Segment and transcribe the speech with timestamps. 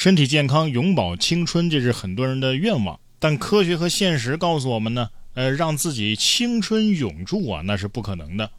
[0.00, 2.98] 身体健康、永葆青春，这是很多人的愿望。
[3.18, 8.50] 但科学和现实告诉我们呢，呃，让自己青春永驻啊，那是不可能的。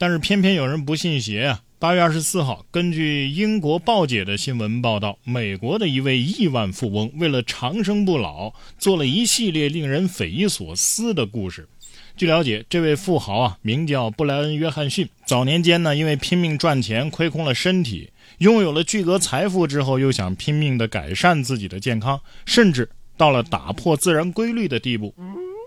[0.00, 1.62] 但是偏偏有人不信邪啊。
[1.78, 11.68] 八月二十四号，根据英国报姐的新闻报道，美国的一位亿万富翁为了长生不老，做了一系列令人匪夷所思的故事。
[12.16, 15.06] 据了解，这位富豪啊，名叫布莱恩·约翰逊。
[15.26, 25.14] 早年间呢，因为拼命赚钱，亏空了身体，拥有了巨额财富之后，又想拼命的改善自己的健康，甚至到了打破自然规律的地步，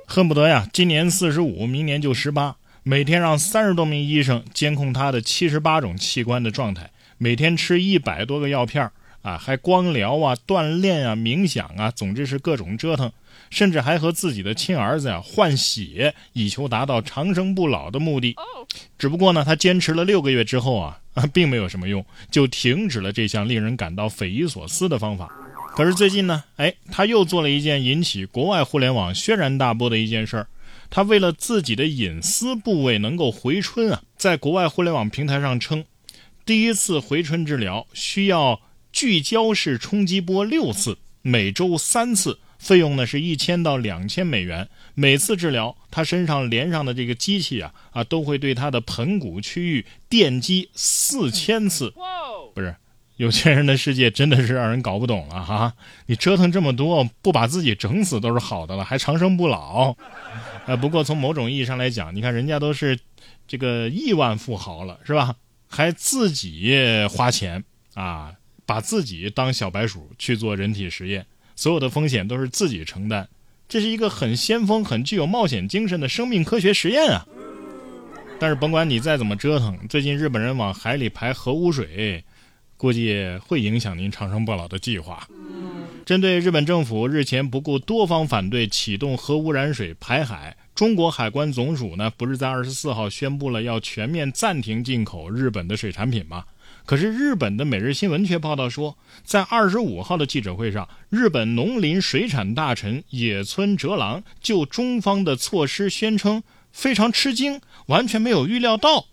[0.07, 2.55] 恨不得呀，今年四十五，明年就十八。
[2.81, 6.89] 每天让三十多名医生监控他的七十八种器官的状态，
[7.19, 8.89] 每天吃一百多个药片
[9.21, 13.11] 啊，还光疗啊、锻炼啊、冥想啊，总之是各种折腾，
[13.49, 18.35] 甚至还和自己的亲儿子呀换血，以求达到长生不老的目的。
[18.97, 20.99] 只不过呢，他坚持了六个月之后啊，
[21.33, 25.29] 并没有什么用，就停止了这项令人感到匪夷所思的方法。
[25.75, 30.47] 可是最近呢，哎，他又做了一件引起国外互联网轩然大波的一件事儿。
[30.89, 35.85] 他为了自己的隐私部位能够回春啊，在国外互联网平台上称，
[36.45, 38.59] 第一次回春治疗需要
[38.91, 44.69] 聚焦式冲击波六次，每周三次，费用呢是一千到两千美元。
[44.93, 51.93] 每次治疗，他身上连上的这个机器啊啊，都会对他的盆骨区域电击四千次。
[52.53, 52.75] 不是，
[53.15, 55.73] 有钱人的世界真的是让人搞不懂了哈！
[56.05, 59.95] 你折腾这么多，不把自己整死都是好的了，还长生不老。
[60.65, 62.99] 呃，不过从某种意义上来讲，你看人家都是
[63.47, 65.35] 这个亿万富豪了，是吧？
[65.67, 66.75] 还自己
[67.09, 68.33] 花钱啊，
[68.65, 71.25] 把自己当小白鼠去做人体实验，
[71.59, 73.27] 所有的风险都是自己承担，
[73.67, 77.27] 这是一个很先锋、很具有冒险精神的生命科学实验啊！
[78.39, 82.23] 但是甭管你再怎么折腾，最近日本人往海里排核污水，
[82.77, 85.27] 估计会影响您长生不老的计划。
[86.05, 96.45] 针对日本政府日前不顾多方反对启动核污染水排海，中国海关总署呢不是在二十四号宣布了要全面暂停进口日本的水产品吗？
[96.89, 106.41] 可是日本的每日新闻却报道说，在二十五号的记者会上，日本农林水产大臣野村哲郎就中方的措施宣称
[106.71, 109.05] 非常吃惊，完全没有预料到。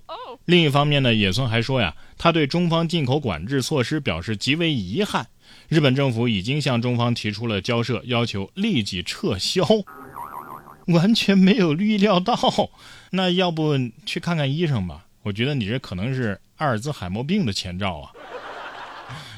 [0.46, 5.26] 另一方面呢，野村还说呀，他对中方进口管制措施表示极为遗憾。
[5.68, 9.62] 日本政府已经向中方提出了交涉，要求立即撤销。
[10.86, 12.38] 完全没有预料到，
[13.10, 15.04] 那要不去看看医生吧？
[15.24, 18.12] 我觉得你这可能是阿尔兹海默病的前兆啊！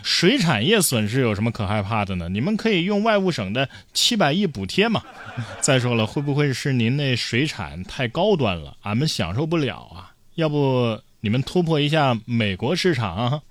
[0.02, 2.28] 水产业损失有什么可害怕的呢？
[2.28, 5.02] 你们可以用外务省的七百亿补贴嘛。
[5.60, 10.12] 再说了，会不会是您那水产太高端了，俺们享受不了啊？
[10.36, 13.42] 要不你们突破一下美国市场啊？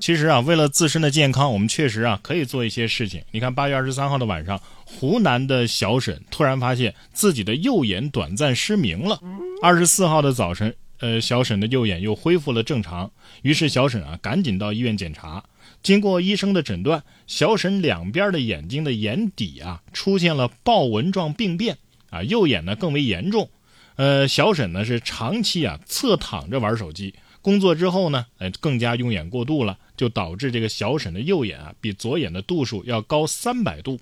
[0.00, 3.22] 其实啊，为了自身的健康，我们确实啊可以做一些事情。
[3.30, 9.20] 你看，八月二十三号的晚上，湖南的小沈突然发现自己的右眼短暂失明了。
[9.62, 13.10] 二十四号的早晨，呃，小沈的右眼又恢复了正常。
[13.42, 15.44] 于是小沈啊赶紧到医院检查。
[15.82, 21.78] 经过医生的诊断，小沈两边的眼睛的眼底啊出现了豹纹状病变
[22.10, 23.50] 啊，右眼呢更为严重。
[23.96, 27.14] 呃，小沈呢是长期啊侧躺着玩手机。
[27.42, 34.00] 工作之后呢，哎，更加用眼过度了，就导致这个小沈的右眼啊，比左眼的度数要高三百度。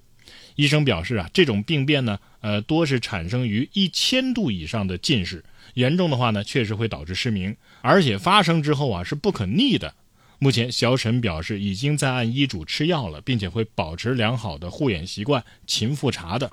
[0.57, 9.95] 医生表示啊，这种病变呢，呃，多是产生于一千度以上的近视，严重的话呢，确实会导致失明，而且发生之后啊，是不可逆的。
[10.39, 16.51] 目前，小沈表示已经在按医嘱吃药了，并且会保持良好的护眼习惯，勤复查的。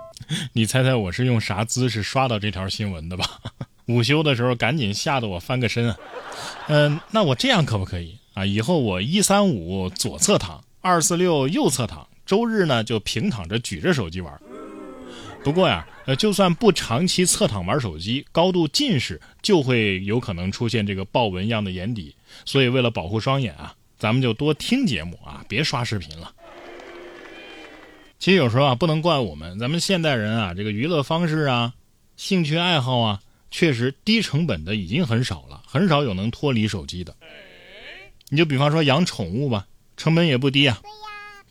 [0.52, 3.24] 你猜猜我是用啥姿势刷到这条新闻的吧？
[3.88, 5.96] 午休的时候，赶紧吓得我翻个身啊！
[6.68, 8.46] 嗯，那我这样可不可以啊？
[8.46, 14.40] 以后我一三五左侧躺，二四六右侧躺，周日呢就平躺着举着手机玩。
[15.44, 22.14] 不过呀，呃，就算不长期侧躺玩手机，高度近视就会有可能出现这个豹纹样的眼底。
[22.44, 26.32] 所以为了保护双眼啊，咱们就多听节目啊，别刷视频了。
[28.20, 31.74] 其实有时候啊，不能怪我们，咱们现代人啊，这个娱乐方式啊，
[32.16, 33.20] 兴趣爱好啊。
[33.50, 37.14] 确实，低成本的已经很少了，很少有能脱离手机的。
[38.28, 39.66] 你就比方说养宠物吧，
[39.96, 40.80] 成本也不低啊。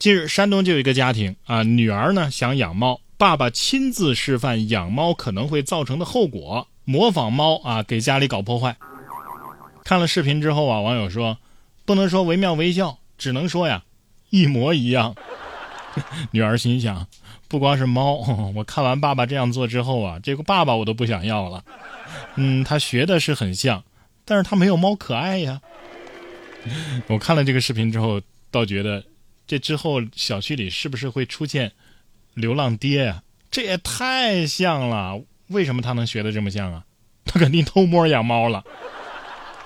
[0.02, 8.76] 近日，山东就有一个家庭啊，女儿呢想养猫，爸爸亲自示范养猫可能会造成的后果，模仿猫啊给家里搞破坏。
[9.84, 11.38] 看了视频之后啊，网友说，
[11.86, 13.84] 不能说惟妙惟肖，只能说呀，
[14.32, 15.14] 一模一样。
[16.32, 17.06] 女儿心想。
[17.48, 18.16] 不光是猫，
[18.56, 21.64] 我看完爸爸这样做之后啊，这个爸爸我都不想要了。
[22.38, 23.84] 嗯，他学的是很像，
[24.26, 25.62] 但是他没有猫可爱呀。
[27.06, 28.20] 我看了这个视频之后，
[28.50, 29.04] 倒觉得
[29.52, 31.74] 这之后小区里是不是会出现
[32.36, 33.22] 流浪爹呀？
[33.52, 35.22] 这也太像了。
[35.48, 36.86] 为什么他能学的这么像啊？
[37.26, 38.64] 他肯定偷摸养猫了。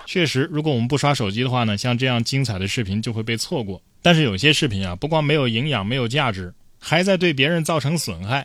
[0.07, 3.79] 确实，如果我们不刷手机的话呢，像这样精彩的视频就会被错过。
[4.01, 8.43] 但是有些视频啊，不光没有营养、没有价值，还在对别人造成损害。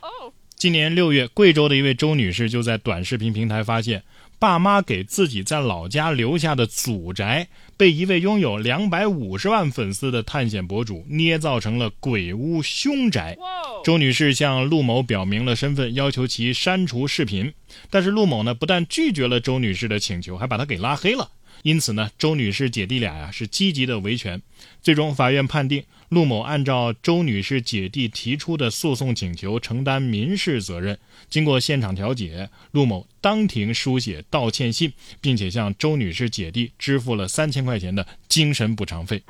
[0.57, 4.03] 今年六月，贵州的一位周女士就在短视频平台发现，
[4.41, 7.47] 爸妈给自己在老家留下的祖宅，
[7.77, 13.37] 被一位拥有两百五十万粉丝的探险博主捏造成了鬼屋凶宅。
[13.85, 17.53] 周女士向陆某表明了身份，要求其删除视频。
[17.91, 21.29] 但是陆某呢，不但拒绝了周女士的请求，还把她给拉黑了。
[21.63, 24.41] 因此呢，周女士姐弟俩呀是积极的维权。
[24.83, 30.99] 最终，法院判定陆某按照周女士姐弟提出的诉讼请求承担民事责任。
[31.29, 39.23] 经过现场调解，陆某当庭书写道歉信，并且向周女士姐弟支付了三千块钱的精神补偿费。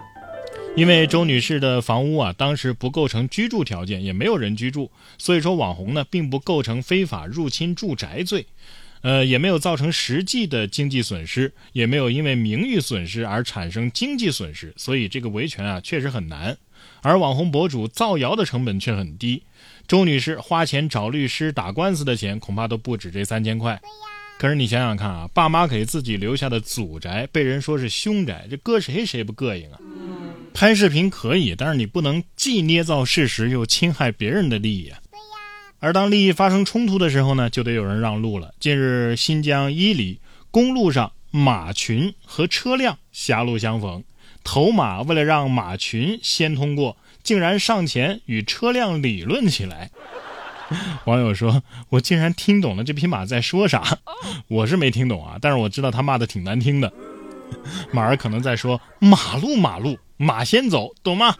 [0.77, 4.89] 因为周女士的房屋啊，当时不构成居住条件，也没有人居住，
[5.19, 8.47] 所以说网红呢并不构成非法入侵住宅罪。
[9.03, 16.57] 呃，也没有造成实际的经济损失，也没有因为名誉损失而产生经济损失，所以这个维权啊确实很难。
[17.03, 19.43] 而网红博主造谣的成本却很低，
[19.89, 23.81] 周女士花钱找律师打官司的钱恐怕都不止这三千块。
[24.39, 29.79] 可是你想想看啊，爸妈给自己留下的祖宅被人说是凶宅，这搁谁谁不膈应啊？
[30.55, 34.99] 拍视频可以，但是你不能既捏造事实又侵害别人的利益啊。
[35.81, 38.53] 而当利益发生冲突的时候呢，就得有人让路了。
[38.61, 44.05] 近日，新疆伊犁公路上，马群和车辆狭路相逢，
[44.45, 49.91] 头马为了让马群先通过，竟然上前与车辆理论起来。
[51.07, 53.83] 网友说：“我竟然听懂了这匹马在说啥，
[54.49, 56.93] 我是没听懂啊，但是我知道他骂的挺难听的。
[57.91, 61.35] 马儿可能在说马路马路，马先走，懂吗？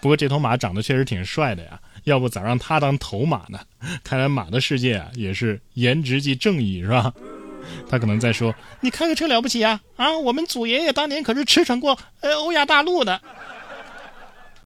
[0.00, 3.60] 不过这头马长得确实挺帅的呀。”要不咋让他当头马呢？
[4.04, 7.12] 看来马的世界啊，也是颜值即正义，是吧？
[7.88, 9.80] 他可能在说：“你开个车了不起啊？
[9.96, 13.20] 啊，我们祖爷爷当年可是驰骋过呃欧亚大陆的。”